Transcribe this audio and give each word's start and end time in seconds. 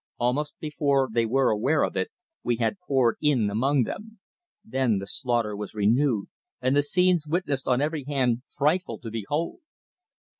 Almost 0.17 0.55
before 0.59 1.09
they 1.13 1.27
were 1.27 1.51
aware 1.51 1.83
of 1.83 1.95
it 1.95 2.09
we 2.43 2.55
had 2.55 2.79
poured 2.87 3.17
in 3.21 3.51
among 3.51 3.83
them. 3.83 4.17
Then 4.65 4.97
the 4.97 5.05
slaughter 5.05 5.55
was 5.55 5.75
renewed, 5.75 6.25
and 6.59 6.75
the 6.75 6.81
scenes 6.81 7.27
witnessed 7.27 7.67
on 7.67 7.81
every 7.81 8.05
hand 8.07 8.41
frightful 8.47 8.97
to 8.97 9.11
behold. 9.11 9.59